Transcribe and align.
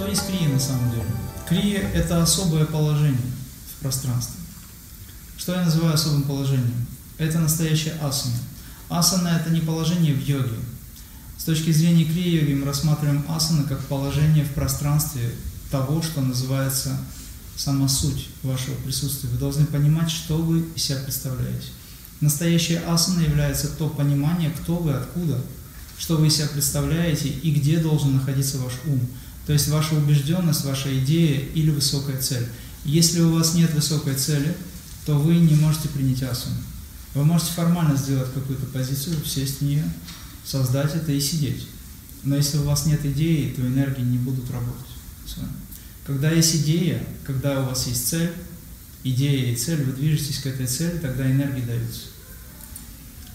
Что 0.00 0.08
есть 0.08 0.26
крия 0.28 0.48
на 0.48 0.58
самом 0.58 0.90
деле? 0.92 1.04
Крия– 1.46 1.80
это 1.94 2.22
особое 2.22 2.64
положение 2.64 3.20
в 3.70 3.82
пространстве. 3.82 4.40
Что 5.36 5.52
я 5.52 5.64
называю 5.64 5.92
особым 5.92 6.22
положением? 6.22 6.86
Это 7.18 7.38
настоящая 7.38 7.92
асана. 8.00 8.36
Асана– 8.88 9.28
это 9.40 9.50
не 9.50 9.60
положение 9.60 10.14
в 10.14 10.26
йоге. 10.26 10.56
С 11.36 11.44
точки 11.44 11.70
зрения 11.70 12.04
крия-йоги 12.04 12.54
мы 12.54 12.64
рассматриваем 12.64 13.26
асаны 13.28 13.64
как 13.64 13.78
положение 13.80 14.42
в 14.42 14.54
пространстве 14.54 15.32
того, 15.70 16.00
что 16.00 16.22
называется 16.22 16.96
сама 17.54 17.86
суть 17.86 18.28
вашего 18.42 18.76
присутствия. 18.76 19.28
Вы 19.28 19.36
должны 19.36 19.66
понимать, 19.66 20.10
что 20.10 20.38
вы 20.38 20.64
из 20.76 20.82
себя 20.82 21.00
представляете. 21.00 21.66
Настоящая 22.22 22.78
асана 22.86 23.20
является 23.20 23.68
то 23.68 23.90
понимание, 23.90 24.48
кто 24.48 24.76
вы, 24.76 24.94
откуда, 24.94 25.38
что 25.98 26.16
вы 26.16 26.28
из 26.28 26.36
себя 26.36 26.48
представляете 26.48 27.28
и 27.28 27.50
где 27.52 27.76
должен 27.76 28.14
находиться 28.14 28.56
ваш 28.56 28.72
ум. 28.86 29.06
То 29.46 29.52
есть 29.52 29.68
ваша 29.68 29.94
убежденность, 29.94 30.64
ваша 30.64 30.96
идея 30.98 31.40
или 31.54 31.70
высокая 31.70 32.20
цель. 32.20 32.46
Если 32.84 33.20
у 33.20 33.32
вас 33.32 33.54
нет 33.54 33.72
высокой 33.74 34.14
цели, 34.14 34.54
то 35.06 35.18
вы 35.18 35.36
не 35.36 35.54
можете 35.54 35.88
принять 35.88 36.22
асану. 36.22 36.56
Вы 37.14 37.24
можете 37.24 37.52
формально 37.52 37.96
сделать 37.96 38.32
какую-то 38.32 38.66
позицию, 38.66 39.16
сесть 39.24 39.58
в 39.58 39.62
нее, 39.62 39.84
создать 40.44 40.94
это 40.94 41.12
и 41.12 41.20
сидеть. 41.20 41.66
Но 42.22 42.36
если 42.36 42.58
у 42.58 42.64
вас 42.64 42.86
нет 42.86 43.04
идеи, 43.04 43.52
то 43.56 43.62
энергии 43.62 44.02
не 44.02 44.18
будут 44.18 44.50
работать 44.50 44.86
с 45.26 45.36
вами. 45.38 45.52
Когда 46.06 46.30
есть 46.30 46.56
идея, 46.56 47.02
когда 47.26 47.60
у 47.60 47.66
вас 47.66 47.86
есть 47.86 48.08
цель, 48.08 48.32
идея 49.02 49.52
и 49.52 49.56
цель, 49.56 49.82
вы 49.82 49.92
движетесь 49.92 50.38
к 50.38 50.46
этой 50.46 50.66
цели, 50.66 50.98
тогда 50.98 51.30
энергии 51.30 51.62
даются. 51.62 52.02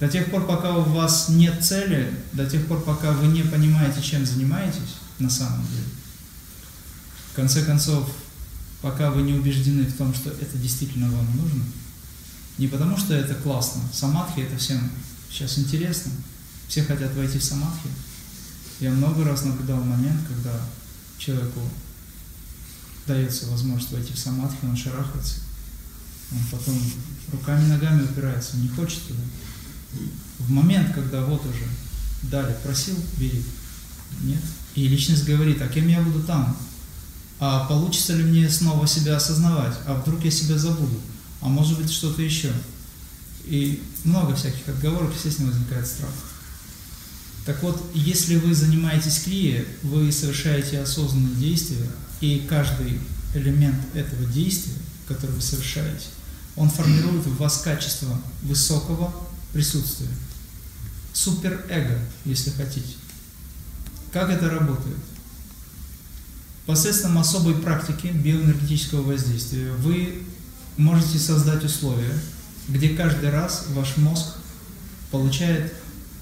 До 0.00 0.08
тех 0.08 0.30
пор, 0.30 0.46
пока 0.46 0.76
у 0.76 0.82
вас 0.82 1.28
нет 1.28 1.62
цели, 1.62 2.10
до 2.32 2.48
тех 2.48 2.66
пор, 2.66 2.82
пока 2.82 3.12
вы 3.12 3.26
не 3.28 3.42
понимаете, 3.42 4.02
чем 4.02 4.24
занимаетесь 4.24 4.96
на 5.20 5.30
самом 5.30 5.66
деле, 5.66 5.84
в 7.32 7.36
конце 7.36 7.64
концов, 7.64 8.10
пока 8.82 9.10
вы 9.10 9.22
не 9.22 9.34
убеждены 9.34 9.84
в 9.84 9.96
том, 9.96 10.14
что 10.14 10.30
это 10.30 10.56
действительно 10.58 11.10
вам 11.10 11.36
нужно, 11.36 11.62
не 12.58 12.66
потому 12.66 12.96
что 12.96 13.14
это 13.14 13.34
классно, 13.34 13.82
самадхи 13.92 14.40
это 14.40 14.56
всем 14.56 14.90
сейчас 15.30 15.58
интересно, 15.58 16.12
все 16.68 16.82
хотят 16.82 17.14
войти 17.14 17.38
в 17.38 17.44
самадхи. 17.44 17.88
Я 18.80 18.90
много 18.90 19.24
раз 19.24 19.44
наблюдал 19.44 19.82
момент, 19.82 20.20
когда 20.26 20.60
человеку 21.18 21.60
дается 23.06 23.46
возможность 23.46 23.92
войти 23.92 24.12
в 24.12 24.18
самадхи, 24.18 24.58
он 24.62 24.76
шарахается, 24.76 25.36
он 26.32 26.38
потом 26.50 26.80
руками-ногами 27.32 28.02
упирается, 28.02 28.56
не 28.56 28.68
хочет 28.68 29.02
туда. 29.06 29.22
В 30.38 30.50
момент, 30.50 30.94
когда 30.94 31.24
вот 31.24 31.44
уже 31.44 31.66
дали, 32.22 32.54
просил, 32.62 32.96
бери. 33.18 33.44
Нет. 34.20 34.42
И 34.74 34.86
личность 34.88 35.24
говорит, 35.24 35.60
а 35.62 35.68
кем 35.68 35.88
я 35.88 36.00
буду 36.00 36.22
там? 36.22 36.56
А 37.38 37.66
получится 37.66 38.14
ли 38.14 38.22
мне 38.22 38.48
снова 38.48 38.86
себя 38.86 39.16
осознавать? 39.16 39.74
А 39.86 39.94
вдруг 39.94 40.24
я 40.24 40.30
себя 40.30 40.58
забуду? 40.58 41.00
А 41.40 41.48
может 41.48 41.78
быть 41.78 41.90
что-то 41.90 42.22
еще? 42.22 42.52
И 43.44 43.82
много 44.04 44.34
всяких 44.34 44.68
отговорок, 44.68 45.12
естественно, 45.14 45.50
возникает 45.50 45.86
страх. 45.86 46.10
Так 47.46 47.62
вот, 47.62 47.90
если 47.94 48.36
вы 48.36 48.54
занимаетесь 48.54 49.20
крия, 49.20 49.64
вы 49.82 50.12
совершаете 50.12 50.80
осознанные 50.80 51.34
действия, 51.36 51.90
и 52.20 52.46
каждый 52.48 53.00
элемент 53.34 53.76
этого 53.94 54.26
действия, 54.26 54.74
который 55.08 55.34
вы 55.34 55.40
совершаете, 55.40 56.06
он 56.56 56.68
формирует 56.68 57.26
в 57.26 57.36
вас 57.38 57.62
качество 57.62 58.20
высокого 58.42 59.14
присутствия. 59.52 60.08
Суперэго, 61.12 61.98
если 62.24 62.50
хотите. 62.50 62.94
Как 64.12 64.28
это 64.28 64.50
работает? 64.50 64.96
Посредством 66.66 67.18
особой 67.18 67.54
практики 67.54 68.08
биоэнергетического 68.08 69.02
воздействия 69.02 69.72
вы 69.72 70.22
можете 70.76 71.18
создать 71.18 71.64
условия, 71.64 72.12
где 72.68 72.90
каждый 72.90 73.30
раз 73.30 73.66
ваш 73.68 73.96
мозг 73.96 74.36
получает 75.10 75.72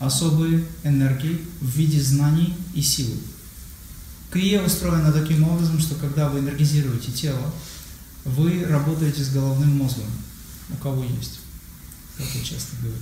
особые 0.01 0.65
энергии 0.85 1.41
в 1.61 1.71
виде 1.77 2.01
знаний 2.01 2.55
и 2.75 2.83
силы. 2.83 3.17
Крия 4.31 4.63
устроена 4.63 5.11
таким 5.11 5.45
образом, 5.45 5.79
что 5.79 5.95
когда 5.95 6.29
вы 6.29 6.41
энергизируете 6.41 7.11
тело, 7.11 7.53
вы 8.25 8.67
работаете 8.69 9.25
с 9.25 9.31
головным 9.31 9.79
мозгом, 9.79 10.11
у 10.71 10.77
кого 10.77 11.05
есть, 11.05 11.41
как 12.19 12.27
я 12.35 12.43
часто 12.43 12.77
говорю. 12.83 12.99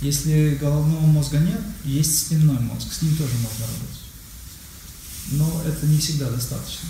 Если 0.00 0.58
головного 0.60 1.04
мозга 1.06 1.38
нет, 1.38 1.60
есть 1.84 2.18
спинной 2.18 2.58
мозг, 2.60 2.92
с 2.92 3.02
ним 3.02 3.16
тоже 3.16 3.34
можно 3.34 3.66
работать. 3.66 4.05
Но 5.32 5.62
это 5.66 5.86
не 5.86 5.98
всегда 5.98 6.30
достаточно. 6.30 6.88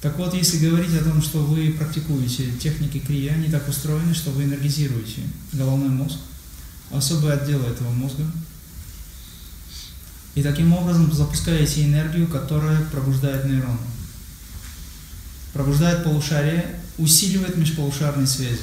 Так 0.00 0.16
вот, 0.16 0.32
если 0.34 0.66
говорить 0.66 0.94
о 0.94 1.04
том, 1.04 1.20
что 1.20 1.44
вы 1.44 1.72
практикуете 1.72 2.50
техники 2.52 2.98
крия, 2.98 3.34
они 3.34 3.48
так 3.48 3.68
устроены, 3.68 4.14
что 4.14 4.30
вы 4.30 4.44
энергизируете 4.44 5.22
головной 5.52 5.90
мозг, 5.90 6.16
особые 6.90 7.34
отделы 7.34 7.66
этого 7.66 7.90
мозга, 7.90 8.24
и 10.34 10.42
таким 10.42 10.72
образом 10.72 11.12
запускаете 11.12 11.84
энергию, 11.84 12.26
которая 12.28 12.80
пробуждает 12.86 13.44
нейроны. 13.44 13.78
Пробуждает 15.52 16.04
полушарие, 16.04 16.80
усиливает 16.96 17.56
межполушарные 17.56 18.26
связи. 18.26 18.60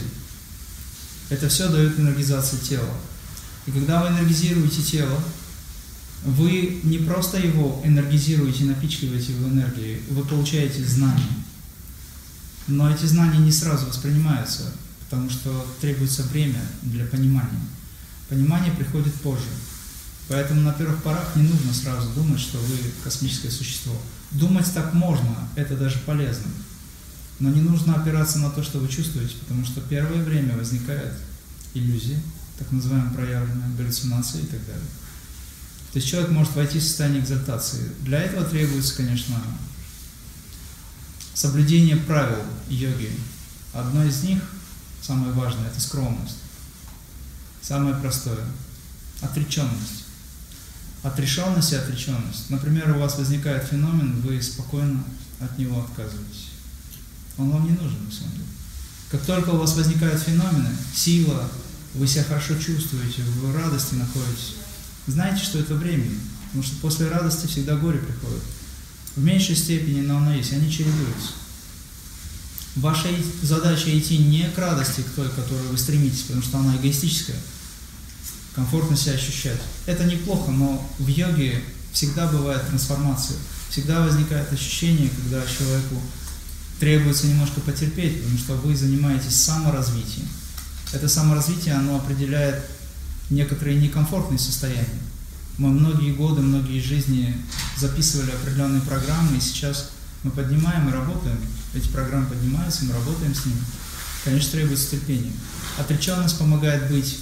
Это 1.30 1.50
все 1.50 1.68
дает 1.68 2.00
энергизацию 2.00 2.62
тела. 2.62 2.90
И 3.66 3.72
когда 3.72 4.02
вы 4.02 4.08
энергизируете 4.08 4.82
тело, 4.82 5.22
вы 6.28 6.82
не 6.84 6.98
просто 6.98 7.38
его 7.38 7.82
энергизируете, 7.86 8.66
напичкиваете 8.66 9.32
его 9.32 9.48
энергией, 9.48 10.02
вы 10.10 10.26
получаете 10.26 10.84
знания. 10.84 11.24
Но 12.68 12.92
эти 12.92 13.06
знания 13.06 13.40
не 13.40 13.52
сразу 13.52 13.86
воспринимаются, 13.86 14.74
потому 15.06 15.30
что 15.30 15.66
требуется 15.80 16.24
время 16.24 16.60
для 16.82 17.06
понимания. 17.06 17.66
Понимание 18.28 18.74
приходит 18.74 19.14
позже. 19.16 19.46
Поэтому 20.28 20.60
на 20.62 20.74
первых 20.74 21.02
порах 21.02 21.34
не 21.38 21.44
нужно 21.44 21.74
сразу 21.74 22.10
думать, 22.10 22.42
что 22.42 22.58
вы 22.58 22.76
космическое 23.06 23.50
существо. 23.50 23.94
Думать 24.32 24.70
так 24.74 24.94
можно, 24.94 25.48
это 25.56 25.78
даже 25.78 26.00
полезно. 26.00 26.52
Но 27.40 27.50
не 27.50 27.62
нужно 27.62 27.96
опираться 27.96 28.40
на 28.40 28.50
то, 28.50 28.62
что 28.64 28.80
вы 28.80 28.90
чувствуете, 28.90 29.36
потому 29.40 29.64
что 29.64 29.80
первое 29.80 30.22
время 30.22 30.58
возникает 30.58 31.14
иллюзия, 31.74 32.20
так 32.60 32.70
называемая 32.74 33.14
проявленная 33.14 33.70
галлюцинация 33.78 34.42
и 34.42 34.46
так 34.48 34.60
далее. 34.66 34.88
То 35.92 36.00
есть 36.00 36.08
человек 36.08 36.32
может 36.32 36.56
войти 36.56 36.80
в 36.80 36.84
состояние 36.84 37.22
экзальтации. 37.22 37.92
Для 38.02 38.20
этого 38.20 38.46
требуется, 38.46 38.96
конечно, 38.96 39.36
соблюдение 41.34 41.98
правил 41.98 42.44
йоги. 42.68 43.12
Одно 43.74 44.04
из 44.04 44.24
них, 44.24 44.42
самое 45.02 45.32
важное, 45.32 45.68
это 45.68 45.80
скромность. 45.80 46.38
Самое 47.62 47.96
простое– 47.96 48.46
отреченность. 49.22 50.06
Отрешенность 51.04 51.74
и 51.74 51.76
отреченность. 51.76 52.50
Например, 52.50 52.96
у 52.96 53.00
вас 53.00 53.18
возникает 53.18 53.64
феномен, 53.64 54.20
вы 54.22 54.42
спокойно 54.42 55.04
от 55.40 55.58
него 55.58 55.82
отказываетесь. 55.82 56.50
Он 57.38 57.52
вам 57.52 57.66
не 57.66 57.72
нужен, 57.72 58.04
на 58.04 58.12
самом 58.12 58.32
деле. 58.32 58.46
Как 59.10 59.22
только 59.22 59.52
у 59.52 59.58
вас 59.58 59.76
возникают 59.76 60.22
феномены, 60.22 60.70
сила, 60.94 61.50
вы 61.94 62.08
себя 62.08 62.24
хорошо 62.24 62.56
чувствуете, 62.56 63.22
вы 63.22 63.52
в 63.52 63.56
радости 63.56 63.96
находитесь, 63.96 64.56
знайте, 65.08 65.44
что 65.44 65.60
это 65.60 65.76
временно. 65.76 66.20
Потому 66.48 66.64
что 66.64 66.76
после 66.78 67.08
радости 67.10 67.48
всегда 67.48 67.76
горе 67.76 68.00
приходит. 68.00 68.44
В 69.16 69.24
меньшей 69.24 69.56
степени, 69.56 70.02
но 70.02 70.18
оно 70.18 70.34
есть, 70.34 70.54
они 70.54 70.72
чередуются. 70.72 71.32
Ваша 72.76 73.08
задача 73.42 73.98
идти 73.98 74.20
не 74.20 74.48
к 74.50 74.58
радости, 74.58 75.02
к 75.02 75.10
той, 75.16 75.28
к 75.30 75.36
которой 75.36 75.68
вы 75.70 75.78
стремитесь, 75.78 76.22
потому 76.22 76.44
что 76.44 76.60
она 76.60 76.76
эгоистическая, 76.78 77.36
комфортно 78.54 78.96
себя 78.96 79.14
ощущать. 79.14 79.60
Это 79.88 80.04
неплохо, 80.04 80.52
но 80.52 80.88
в 81.00 81.08
йоге 81.08 81.64
всегда 81.92 82.28
бывает 82.28 82.68
трансформация. 82.68 83.38
Всегда 83.70 84.02
возникает 84.02 84.54
ощущение, 84.54 85.10
когда 85.10 85.42
человеку 85.48 86.02
требуется 86.80 87.26
немножко 87.26 87.60
потерпеть, 87.62 88.22
потому 88.22 88.38
что 88.38 88.54
вы 88.54 88.76
занимаетесь 88.76 89.36
саморазвитием. 89.36 90.28
Это 90.94 91.10
саморазвитие, 91.10 91.74
оно 91.74 91.98
определяет 91.98 92.64
некоторые 93.30 93.80
некомфортные 93.80 94.40
состояния. 94.40 94.88
Мы 95.58 95.70
многие 95.70 96.14
годы, 96.14 96.42
многие 96.42 96.80
жизни 96.80 97.36
записывали 97.78 98.32
определенные 98.32 98.82
программы, 98.82 99.38
и 99.38 99.42
сейчас 99.42 99.92
мы 100.24 100.32
поднимаем 100.32 100.88
и 100.88 100.92
работаем. 100.92 101.40
Эти 101.74 101.88
программы 101.88 102.28
поднимаются, 102.28 102.86
мы 102.86 102.94
работаем 102.94 103.34
с 103.34 103.46
ними. 103.46 103.60
Конечно, 104.24 104.52
требуется 104.52 104.92
терпение. 104.92 105.34
Отреченность 105.78 106.38
помогает 106.38 106.90
быть 106.92 107.20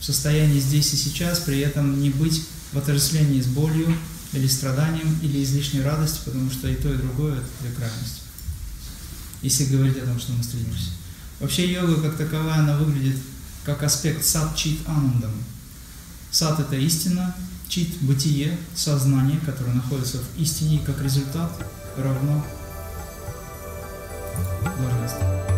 в 0.00 0.04
состоянии 0.04 0.60
здесь 0.60 0.92
и 0.92 0.96
сейчас, 0.96 1.40
при 1.40 1.60
этом 1.60 2.00
не 2.00 2.10
быть 2.10 2.42
в 2.72 2.78
отождествлении 2.78 3.40
с 3.40 3.46
болью 3.46 3.96
или 4.32 4.46
страданием, 4.46 5.18
или 5.22 5.42
излишней 5.42 5.82
радостью, 5.82 6.24
потому 6.24 6.50
что 6.50 6.68
и 6.68 6.74
то, 6.74 6.92
и 6.92 6.96
другое– 6.96 7.34
это 7.34 7.46
две 7.60 7.70
крайности 7.72 8.26
если 9.42 9.66
говорить 9.66 9.98
о 9.98 10.06
том, 10.06 10.18
что 10.18 10.32
мы 10.32 10.42
стремимся. 10.42 10.90
Вообще 11.40 11.70
йога 11.72 12.00
как 12.00 12.16
таковая, 12.16 12.60
она 12.60 12.76
выглядит 12.76 13.16
как 13.66 13.82
аспект 13.82 14.24
сад 14.24 14.54
чит 14.54 14.78
анандам. 14.86 15.32
Сад– 16.30 16.60
это 16.60 16.76
истина, 16.76 17.34
чит– 17.68 17.98
бытие, 18.00 18.56
сознание, 18.76 19.40
которое 19.40 19.72
находится 19.72 20.18
в 20.18 20.40
истине, 20.40 20.76
и 20.76 20.84
как 20.84 21.02
результат 21.02 21.50
равно 21.96 22.46
блаженство. 24.78 25.55